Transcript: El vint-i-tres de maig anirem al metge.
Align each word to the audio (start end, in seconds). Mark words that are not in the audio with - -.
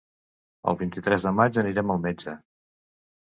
El 0.71 0.77
vint-i-tres 0.79 1.27
de 1.27 1.33
maig 1.41 1.59
anirem 1.63 1.93
al 1.97 2.01
metge. 2.07 2.35